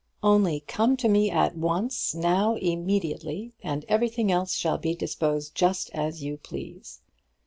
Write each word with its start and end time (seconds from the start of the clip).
Only 0.23 0.61
come 0.61 0.97
to 0.97 1.07
me 1.07 1.29
at 1.29 1.55
once, 1.55 2.15
now, 2.15 2.55
immediately, 2.55 3.53
and 3.61 3.85
everything 3.87 4.31
else 4.31 4.55
shall 4.55 4.79
be 4.79 4.95
disposed 4.95 5.53
just 5.53 5.91
as 5.91 6.23
you 6.23 6.37
please. 6.37 7.01